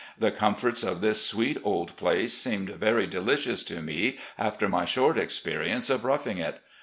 The 0.17 0.31
comforts 0.31 0.81
of 0.81 1.01
this 1.01 1.23
sweet 1.23 1.59
old 1.63 1.95
place 1.95 2.33
seemed 2.33 2.71
very 2.71 3.05
delicious 3.05 3.61
to 3.65 3.83
me 3.83 4.17
after 4.35 4.67
my 4.67 4.83
short 4.83 5.15
experience 5.19 5.91
of 5.91 6.05
roughing 6.05 6.39
it. 6.39 6.59